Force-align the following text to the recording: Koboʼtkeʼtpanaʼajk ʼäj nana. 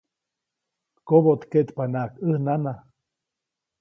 Koboʼtkeʼtpanaʼajk 1.07 2.13
ʼäj 2.25 2.35
nana. 2.45 2.73